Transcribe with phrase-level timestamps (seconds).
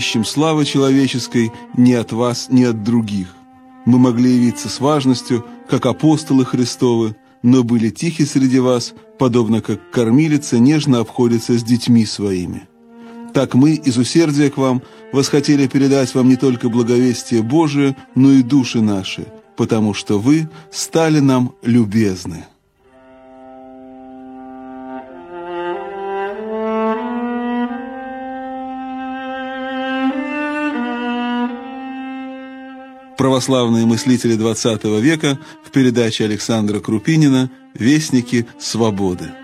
[0.00, 3.28] ищем славы человеческой ни от вас, ни от других.
[3.84, 9.90] Мы могли явиться с важностью, как апостолы Христовы, но были тихи среди вас, подобно как
[9.90, 12.62] кормилица нежно обходится с детьми своими.
[13.34, 14.82] Так мы из усердия к вам
[15.12, 21.20] восхотели передать вам не только благовестие Божие, но и души наши, потому что вы стали
[21.20, 22.46] нам любезны.
[33.20, 39.39] Православные мыслители XX века в передаче Александра Крупинина «Вестники свободы».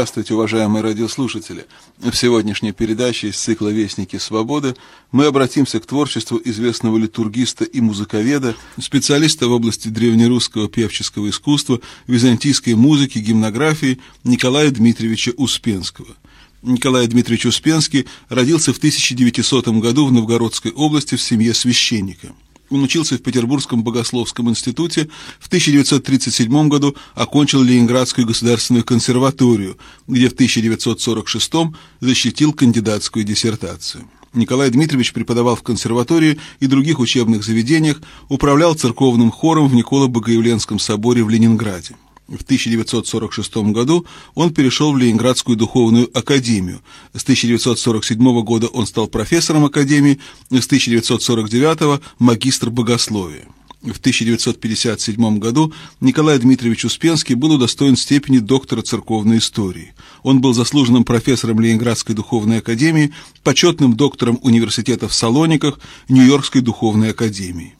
[0.00, 1.66] Здравствуйте, уважаемые радиослушатели!
[1.98, 4.74] В сегодняшней передаче из цикла «Вестники свободы»
[5.12, 12.76] мы обратимся к творчеству известного литургиста и музыковеда, специалиста в области древнерусского певческого искусства, византийской
[12.76, 16.16] музыки, гимнографии Николая Дмитриевича Успенского.
[16.62, 22.32] Николай Дмитриевич Успенский родился в 1900 году в Новгородской области в семье священника.
[22.70, 25.08] Он учился в Петербургском богословском институте,
[25.40, 31.52] в 1937 году окончил Ленинградскую государственную консерваторию, где в 1946
[32.00, 34.08] защитил кандидатскую диссертацию.
[34.32, 41.24] Николай Дмитриевич преподавал в консерватории и других учебных заведениях, управлял церковным хором в Николо-Богоявленском соборе
[41.24, 41.96] в Ленинграде.
[42.30, 46.80] В 1946 году он перешел в Ленинградскую духовную академию.
[47.12, 53.48] С 1947 года он стал профессором академии, с 1949– магистр богословия.
[53.82, 59.94] В 1957 году Николай Дмитриевич Успенский был удостоен степени доктора церковной истории.
[60.22, 67.74] Он был заслуженным профессором Ленинградской духовной академии, почетным доктором университета в Салониках, Нью-Йоркской духовной академии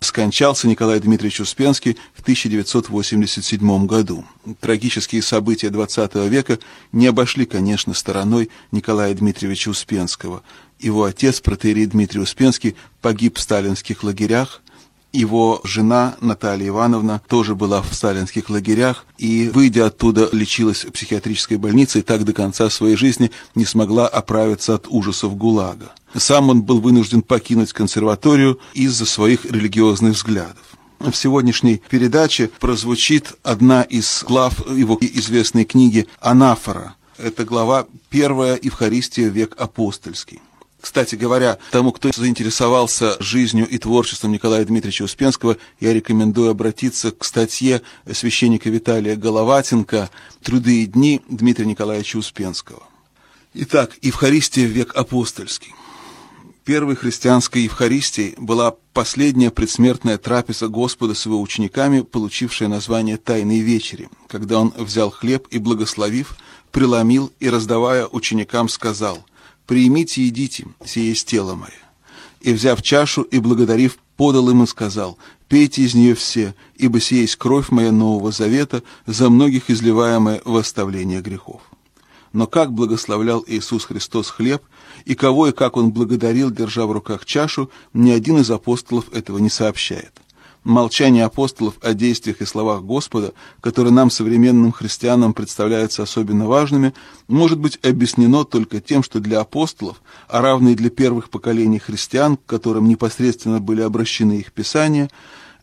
[0.00, 4.24] скончался Николай Дмитриевич Успенский 1987 году.
[4.60, 6.58] Трагические события XX века
[6.90, 10.42] не обошли, конечно, стороной Николая Дмитриевича Успенского.
[10.80, 14.60] Его отец, протеерей Дмитрий Успенский, погиб в сталинских лагерях,
[15.12, 21.58] его жена Наталья Ивановна тоже была в сталинских лагерях и, выйдя оттуда, лечилась в психиатрической
[21.58, 25.92] больнице и так до конца своей жизни не смогла оправиться от ужасов ГУЛАГа.
[26.16, 30.75] Сам он был вынужден покинуть консерваторию из-за своих религиозных взглядов.
[30.98, 36.96] В сегодняшней передаче прозвучит одна из глав его известной книги «Анафора».
[37.18, 39.28] Это глава «Первая Евхаристия.
[39.28, 40.40] Век апостольский».
[40.80, 47.24] Кстати говоря, тому, кто заинтересовался жизнью и творчеством Николая Дмитриевича Успенского, я рекомендую обратиться к
[47.24, 50.10] статье священника Виталия Головатенко
[50.42, 52.82] «Труды и дни Дмитрия Николаевича Успенского».
[53.54, 55.74] Итак, Евхаристия в век апостольский.
[56.66, 64.08] Первой христианской Евхаристией была последняя предсмертная трапеза Господа с его учениками, получившая название «Тайной вечери»,
[64.26, 66.36] когда он взял хлеб и, благословив,
[66.72, 69.24] преломил и, раздавая ученикам, сказал–
[69.66, 71.70] «Примите и едите, сие есть тело мое».
[72.40, 77.22] И, взяв чашу и благодарив, подал им и сказал, «Пейте из нее все, ибо сие
[77.22, 81.62] есть кровь моя нового завета, за многих изливаемая в оставление грехов».
[82.36, 84.62] Но как благословлял Иисус Христос хлеб,
[85.06, 89.38] и кого и как Он благодарил, держа в руках чашу, ни один из апостолов этого
[89.38, 90.12] не сообщает.
[90.62, 93.32] Молчание апостолов о действиях и словах Господа,
[93.62, 96.92] которые нам, современным христианам, представляются особенно важными,
[97.26, 102.36] может быть объяснено только тем, что для апостолов, а равно и для первых поколений христиан,
[102.36, 105.08] к которым непосредственно были обращены их писания,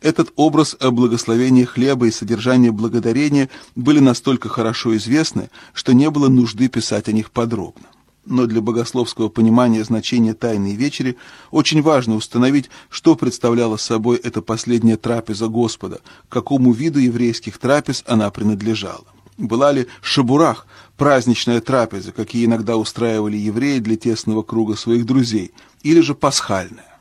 [0.04, 6.28] этот образ о благословении хлеба и содержание благодарения были настолько хорошо известны, что не было
[6.28, 7.88] нужды писать о них подробно
[8.26, 11.18] но для богословского понимания значения Тайной Вечери
[11.52, 18.04] очень важно установить, что представляла собой эта последняя трапеза Господа, к какому виду еврейских трапез
[18.08, 19.06] она принадлежала.
[19.38, 25.52] Была ли шабурах, праздничная трапеза, какие иногда устраивали евреи для тесного круга своих друзей,
[25.82, 26.93] или же пасхальная?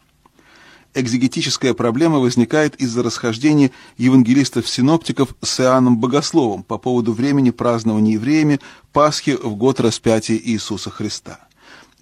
[0.95, 8.61] Экзегетическая проблема возникает из-за расхождения евангелистов-синоптиков с Иоанном Богословом по поводу времени празднования евреями
[8.93, 11.41] Пасхи в год распятия Иисуса Христа.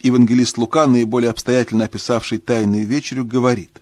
[0.02, 3.80] Евангелист Лука, наиболее обстоятельно описавший Тайную вечерю, говорит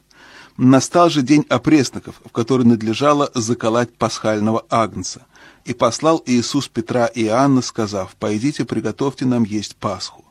[0.57, 5.25] «Настал же день опресноков, в который надлежало заколоть пасхального агнца.
[5.65, 10.25] И послал Иисус Петра и Иоанна, сказав, «Пойдите, приготовьте нам есть Пасху».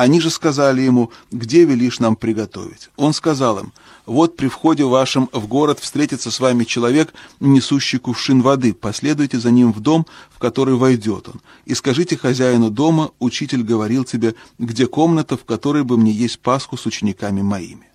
[0.00, 3.72] Они же сказали ему, «Где велишь нам приготовить?» Он сказал им,
[4.06, 8.72] вот при входе вашем в город встретится с вами человек, несущий кувшин воды.
[8.72, 11.42] Последуйте за ним в дом, в который войдет он.
[11.66, 16.78] И скажите хозяину дома, учитель говорил тебе, где комната, в которой бы мне есть Пасху
[16.78, 17.86] с учениками моими.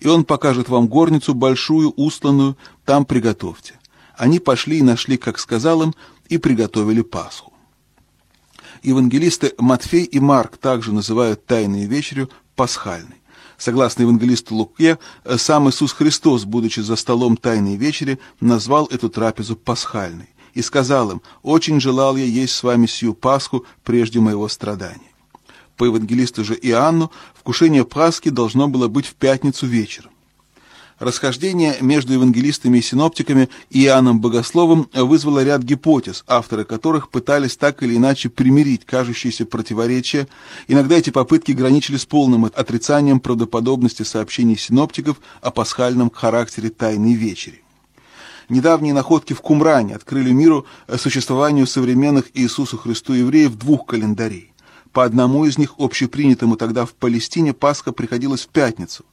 [0.00, 3.78] и он покажет вам горницу большую, устланную, там приготовьте».
[4.16, 5.94] Они пошли и нашли, как сказал им,
[6.28, 7.53] и приготовили Пасху.
[8.84, 13.16] Евангелисты Матфей и Марк также называют Тайную вечерю пасхальной.
[13.56, 14.98] Согласно евангелисту Луке,
[15.36, 21.22] сам Иисус Христос, будучи за столом Тайной вечери, назвал эту трапезу пасхальной и сказал им,
[21.42, 25.12] «Очень желал я есть с вами сию Пасху прежде моего страдания».
[25.78, 30.10] По евангелисту же Иоанну вкушение Пасхи должно было быть в пятницу вечером.
[30.98, 37.82] Расхождение между евангелистами и синоптиками и Иоанном Богословом вызвало ряд гипотез, авторы которых пытались так
[37.82, 40.28] или иначе примирить кажущиеся противоречия.
[40.68, 47.62] Иногда эти попытки граничили с полным отрицанием правдоподобности сообщений синоптиков о пасхальном характере Тайной Вечери.
[48.48, 50.64] Недавние находки в Кумране открыли миру
[50.96, 54.52] существованию современных Иисусу Христу евреев двух календарей.
[54.92, 59.04] По одному из них, общепринятому тогда в Палестине, Пасха приходилась в пятницу,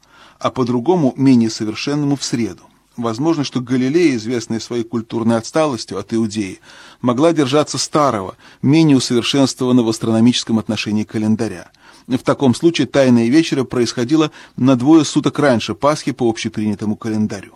[0.41, 2.63] а по-другому, менее совершенному, в среду.
[2.97, 6.59] Возможно, что Галилея, известная своей культурной отсталостью от Иудеи,
[7.01, 11.71] могла держаться старого, менее усовершенствованного в астрономическом отношении календаря.
[12.07, 17.53] В таком случае Тайная вечера происходила на двое суток раньше Пасхи по общепринятому календарю.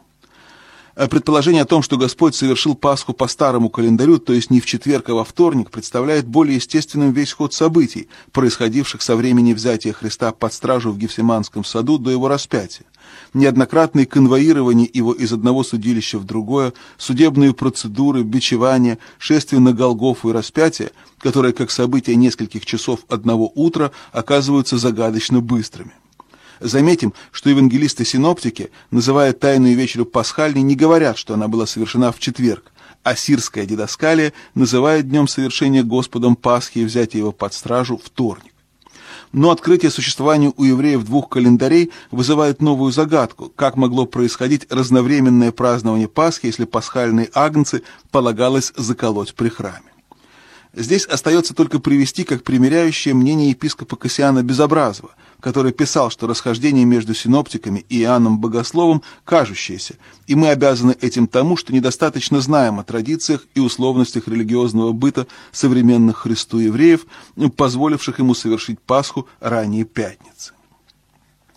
[0.95, 4.65] Э, предположение о том, что Господь совершил Пасху по старому календарю, то есть не в
[4.65, 10.31] четверг, а во вторник, представляет более естественным весь ход событий, происходивших со времени взятия Христа
[10.31, 12.85] под стражу в Гефсиманском саду до его распятия.
[13.33, 20.33] Неоднократные конвоирования его из одного судилища в другое, судебные процедуры, бичевания, шествие на Голгофу и
[20.33, 25.91] распятие, которые, как события нескольких часов одного утра, оказываются загадочно быстрыми.
[26.59, 32.71] Заметим, что евангелисты-синоптики, называя Тайную вечерю пасхальной, не говорят, что она была совершена в четверг,
[33.03, 38.53] а сирская дидаскалия называет днем совершения Господом Пасхи и взятия его под стражу вторник.
[39.31, 46.07] Но открытие существования у евреев двух календарей вызывает новую загадку, как могло происходить разновременное празднование
[46.07, 49.91] Пасхи, если пасхальные агнцы полагалось заколоть при храме.
[50.73, 55.11] Здесь остается только привести как примиряющее мнение епископа Кассиана Безобразова–
[55.45, 59.93] который писал, что расхождение между синоптиками и Иоанном Богословом кажущееся,
[60.25, 66.17] и мы обязаны этим тому, что недостаточно знаем о традициях и условностях религиозного быта современных
[66.17, 67.05] Христу евреев,
[67.55, 70.54] позволивших ему совершить Пасху ранее Пятницы.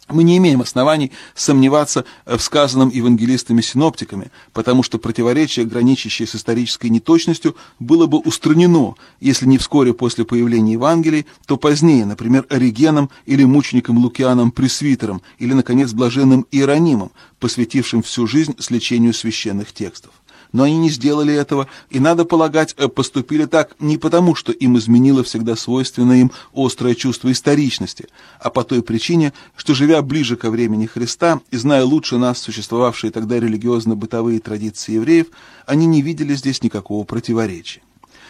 [0.08, 7.56] Мы не имеем оснований сомневаться в сказанном евангелистами-синоптиками, потому что противоречие, граничащее с исторической неточностью,
[7.78, 13.98] было бы устранено, если не вскоре после появления Евангелий, то позднее, например, Оригеном или мучеником
[13.98, 20.12] Лукианом Пресвитером, или, наконец, блаженным Иеронимом, посвятившим всю жизнь сличению священных текстов
[20.52, 24.78] но они не сделали этого, и, надо полагать, э, поступили так не потому, что им
[24.78, 28.06] изменило всегда свойственное им острое чувство историчности,
[28.40, 33.10] а по той причине, что, живя ближе ко времени Христа и зная лучше нас существовавшие
[33.10, 35.26] тогда религиозно-бытовые традиции евреев,
[35.66, 37.80] они не видели здесь никакого противоречия.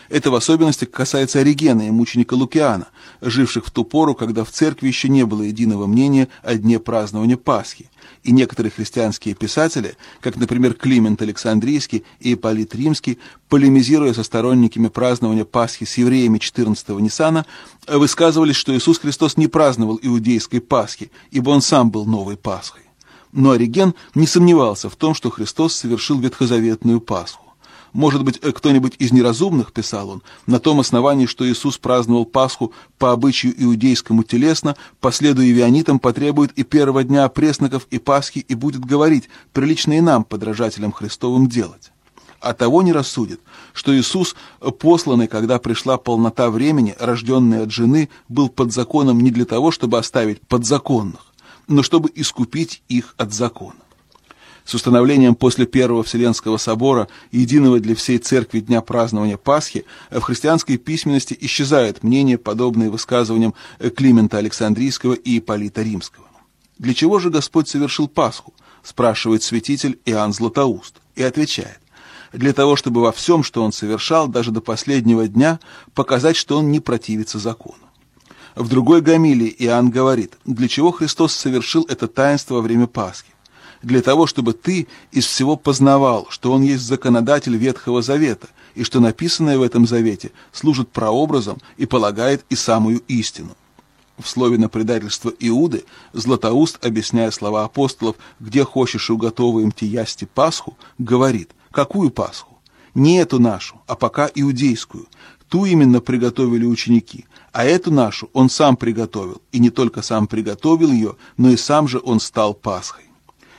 [0.08, 2.88] Это в особенности касается Оригена и мученика Лукиана,
[3.20, 7.36] живших в ту пору, когда в церкви еще не было единого мнения о дне празднования
[7.36, 7.90] Пасхи,
[8.22, 13.18] и некоторые христианские писатели, как, например, Климент Александрийский и Ипполит Римский,
[13.50, 17.44] полемизируя со сторонниками празднования Пасхи с евреями 14-го Ниссана,
[17.86, 22.82] высказывались, что Иисус Христос не праздновал иудейской Пасхи, ибо он сам был новой Пасхой.
[23.32, 27.47] Но Ориген не сомневался в том, что Христос совершил ветхозаветную Пасху.
[27.98, 32.72] Может быть, э, кто-нибудь из неразумных, писал он, на том основании, что Иисус праздновал Пасху
[32.96, 38.84] по обычаю иудейскому телесно, последуя вионитам, потребует и первого дня пресноков и Пасхи и будет
[38.84, 41.90] говорить, прилично и нам, подражателям Христовым, делать.
[42.38, 43.40] А того не рассудит,
[43.72, 44.36] что Иисус,
[44.78, 49.98] посланный, когда пришла полнота времени, рожденный от жены, был под законом не для того, чтобы
[49.98, 51.32] оставить подзаконных,
[51.66, 53.80] но чтобы искупить их от закона.
[54.68, 60.76] С установлением после Первого Вселенского собора, единого для всей церкви дня празднования Пасхи, в христианской
[60.76, 63.54] письменности исчезает мнение, подобное высказываниям
[63.96, 66.26] Климента Александрийского и Ипполита Римского.
[66.76, 71.80] «Для чего же Господь совершил Пасху?»– спрашивает святитель Иоанн Златоуст, и отвечает–
[72.34, 75.60] для того, чтобы во всем, что он совершал, даже до последнего дня,
[75.94, 77.78] показать, что он не противится закону.
[78.54, 83.32] В другой гамилии Иоанн говорит, для чего Христос совершил это таинство во время Пасхи
[83.82, 89.00] для того, чтобы ты из всего познавал, что Он есть законодатель Ветхого Завета, и что
[89.00, 93.56] написанное в этом завете служит прообразом и полагает и самую истину.
[94.18, 100.28] В слове на предательство Иуды Златоуст, объясняя слова апостолов «где хочешь и уготоваем те ясти
[100.32, 102.58] Пасху», говорит «какую Пасху?
[102.94, 105.06] Не эту нашу, а пока иудейскую.
[105.48, 110.92] Ту именно приготовили ученики, а эту нашу он сам приготовил, и не только сам приготовил
[110.92, 113.07] ее, но и сам же он стал Пасхой.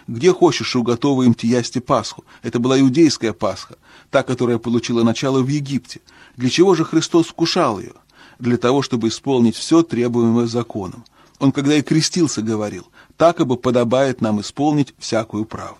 [0.10, 2.25] Где хочешь, уготоваем те ясти Пасху.
[2.42, 3.75] Это была иудейская Пасха,
[4.10, 6.01] та, которая получила начало в Египте.
[6.36, 7.94] Для чего же Христос вкушал ее?
[8.39, 11.06] Для того, чтобы исполнить все, требуемое законом.
[11.38, 12.88] Он, когда и крестился, говорил,
[13.18, 15.78] так ибо подобает нам исполнить всякую правду.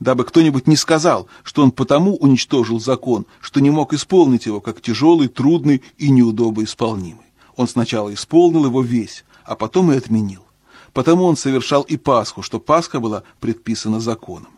[0.00, 4.82] Дабы кто-нибудь не сказал, что он потому уничтожил закон, что не мог исполнить его, как
[4.82, 7.24] тяжелый, трудный и неудобно исполнимый.
[7.54, 10.45] Он сначала исполнил его весь, а потом и отменил.
[10.96, 14.48] Потому он совершал и Пасху, что Пасха была предписана законом.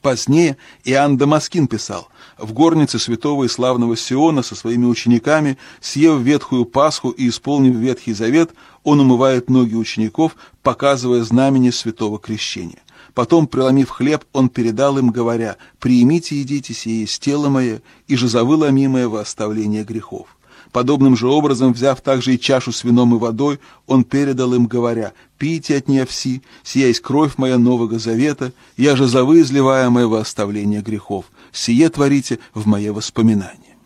[0.00, 2.08] Позднее Иоанн Дамаскин писал,
[2.38, 8.14] в горнице святого и славного Сиона со своими учениками, съев ветхую Пасху и исполнив Ветхий
[8.14, 8.52] Завет,
[8.84, 12.80] он умывает ноги учеников, показывая знамение святого крещения.
[13.12, 18.28] Потом, преломив хлеб, он передал им, говоря, «Приимите едите сие есть тело мое, и же
[18.28, 20.37] завыломимое во оставление грехов».
[20.72, 25.12] Подобным же образом, взяв также и чашу с вином и водой, он передал им, говоря,
[25.38, 30.06] «Пейте от нее все, сия есть кровь моя Нового Завета, я же за вы изливаемое
[30.06, 33.76] во оставление грехов, сие творите в мое воспоминание».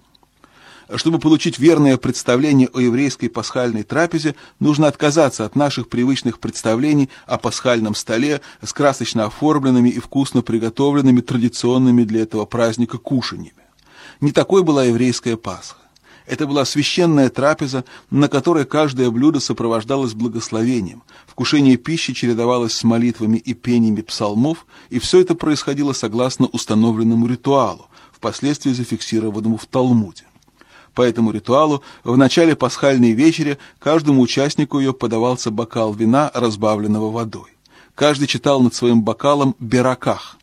[0.94, 7.38] Чтобы получить верное представление о еврейской пасхальной трапезе, нужно отказаться от наших привычных представлений о
[7.38, 13.54] пасхальном столе с красочно оформленными и вкусно приготовленными традиционными для этого праздника кушаньями.
[14.20, 15.81] Не такой была еврейская Пасха.
[16.26, 21.02] Это была священная трапеза, на которой каждое блюдо сопровождалось благословением.
[21.26, 27.86] Вкушение пищи чередовалось с молитвами и пениями псалмов, и все это происходило согласно установленному ритуалу,
[28.12, 30.24] впоследствии зафиксированному в Талмуде.
[30.94, 37.50] По этому ритуалу в начале пасхальной вечери каждому участнику ее подавался бокал вина, разбавленного водой.
[37.94, 40.38] Каждый читал над своим бокалом «бераках».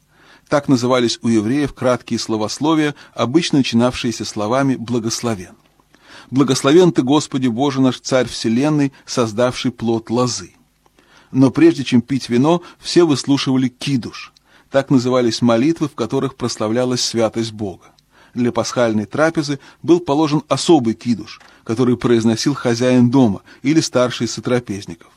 [0.49, 5.55] Так назывались у евреев краткие словословия, обычно начинавшиеся словами «благословен».
[6.31, 10.53] «Благословен ты, Господи Боже наш, Царь Вселенной, создавший плод лозы».
[11.31, 14.33] Но прежде чем пить вино, все выслушивали кидуш.
[14.71, 17.91] Так назывались молитвы, в которых прославлялась святость Бога
[18.33, 25.11] для пасхальной трапезы был положен особый кидуш, который произносил хозяин дома или старший сотрапезников.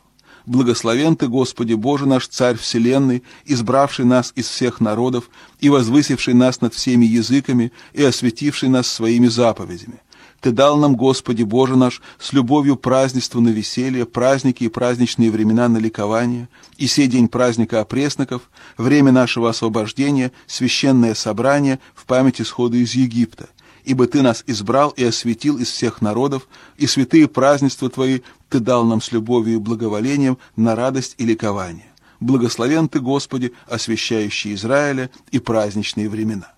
[0.45, 6.61] Благословен Ты, Господи Боже наш, Царь Вселенной, избравший нас из всех народов и возвысивший нас
[6.61, 10.01] над всеми языками и осветивший нас своими заповедями,
[10.43, 15.69] ты дал нам, Господи Боже наш, с любовью празднество на веселье, праздники и праздничные времена
[15.69, 22.77] на ликование, и сей день праздника опресноков, время нашего освобождения, священное собрание в память исхода
[22.77, 23.51] из Египта.
[23.85, 28.85] Ибо Ты нас избрал и осветил из всех народов, и святые празднества Твои Ты дал
[28.85, 31.87] нам с любовью и благоволением на радость и ликование.
[32.19, 36.53] Благословен Ты, Господи, освящающий Израиля и праздничные времена.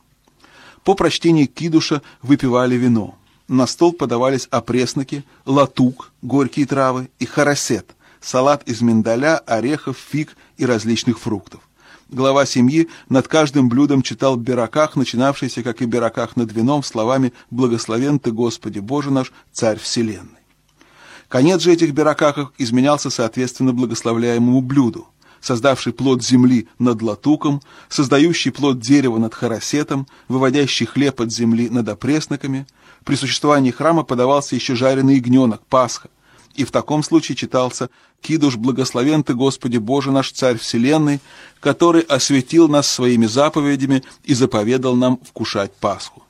[0.84, 3.18] По прочтении Кидуша выпивали вино.
[3.48, 10.64] На стол подавались опресноки, латук, горькие травы и харасет, салат из миндаля, орехов, фиг и
[10.64, 11.60] различных фруктов.
[12.08, 18.18] Глава семьи над каждым блюдом читал бераках, начинавшийся, как и бераках над вином, словами «Благословен
[18.18, 20.40] ты, Господи Боже наш, Царь Вселенной».
[21.28, 25.08] Конец же этих беракахов изменялся соответственно благословляемому блюду
[25.44, 31.86] создавший плод земли над латуком, создающий плод дерева над харасетом, выводящий хлеб от земли над
[31.88, 32.66] опресноками.
[33.04, 36.08] При существовании храма подавался еще жареный ягненок, Пасха.
[36.54, 37.90] И в таком случае читался
[38.22, 41.20] «Кидуш, благословен ты, Господи Боже наш, Царь Вселенной,
[41.60, 46.22] который осветил нас своими заповедями и заповедал нам вкушать Пасху».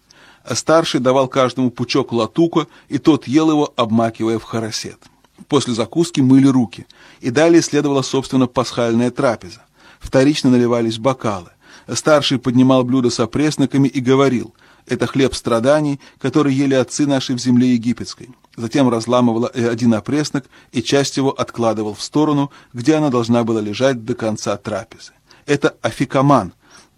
[0.43, 4.99] А старший давал каждому пучок латука, и тот ел его, обмакивая в харасет.
[5.49, 6.87] После закуски мыли руки,
[7.21, 9.63] и далее следовала, собственно, пасхальная трапеза.
[10.01, 11.51] Вторично наливались бокалы.
[11.93, 14.55] Старший поднимал блюдо с опресноками и говорил,
[14.87, 18.31] «Это хлеб страданий, который ели отцы наши в земле египетской».
[18.57, 24.05] Затем разламывал один опреснок и часть его откладывал в сторону, где она должна была лежать
[24.05, 25.13] до конца трапезы.
[25.47, 26.53] Это афикаман,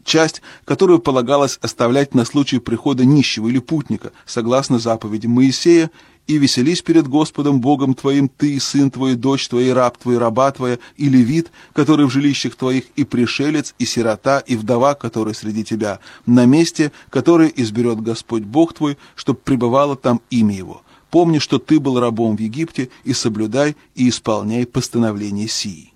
[0.05, 5.91] часть, которую полагалось оставлять на случай прихода нищего или путника, согласно заповеди Моисея,
[6.27, 10.79] и веселись перед Господом Богом твоим ты, сын твой, дочь твоя, раб твой, раба твоя,
[10.97, 16.01] и левит, который в жилищах твоих, и пришелец, и сирота, и вдова, который среди тебя,
[16.27, 20.83] на месте, которое изберет Господь Бог твой, чтоб пребывало там имя Его.
[21.11, 25.93] Помни, что ты был рабом в Египте, и соблюдай и исполняй постановление сии.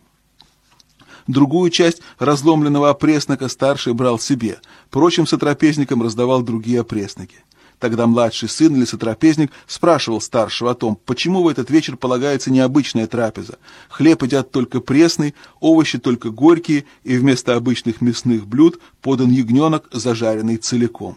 [1.26, 4.60] Другую часть разломленного опреснока старший брал себе,
[4.90, 7.36] прочим сотрапезникам раздавал другие опресноки.
[7.80, 13.06] Тогда младший сын или сотрапезник спрашивал старшего о том, почему в этот вечер полагается необычная
[13.06, 13.58] трапеза.
[13.88, 20.58] Хлеб едят только пресный, овощи только горькие, и вместо обычных мясных блюд подан ягненок, зажаренный
[20.58, 21.16] целиком.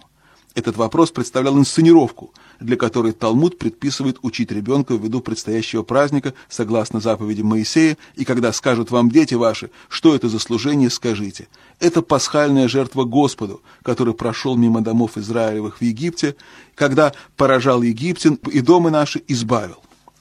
[0.55, 7.41] Этот вопрос представлял инсценировку, для которой Талмуд предписывает учить ребенка ввиду предстоящего праздника, согласно заповеди
[7.41, 11.47] Моисея, и когда скажут вам дети ваши, что это за служение, скажите.
[11.79, 16.35] Это пасхальная жертва Господу, который прошел мимо домов Израилевых в Египте,
[16.75, 19.77] когда поражал египтян и дома наши избавил.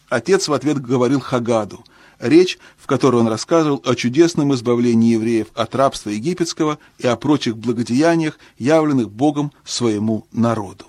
[0.08, 1.84] Отец в ответ говорил Хагаду,
[2.18, 7.56] речь, в которой он рассказывал о чудесном избавлении евреев от рабства египетского и о прочих
[7.56, 10.86] благодеяниях, явленных Богом своему народу.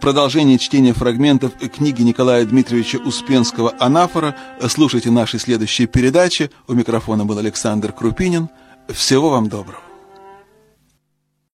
[0.00, 4.36] Продолжение чтения фрагментов книги Николая Дмитриевича Успенского «Анафора»
[4.68, 6.52] слушайте наши следующие передачи.
[6.68, 8.48] У микрофона был Александр Крупинин.
[8.88, 9.81] Всего вам доброго.